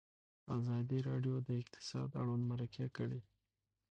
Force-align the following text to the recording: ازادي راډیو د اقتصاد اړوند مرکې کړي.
ازادي 0.57 0.97
راډیو 1.09 1.35
د 1.47 1.49
اقتصاد 1.61 2.09
اړوند 2.21 2.43
مرکې 2.51 2.85
کړي. 2.97 3.21